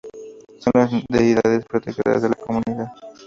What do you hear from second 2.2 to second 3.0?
de la comunidad.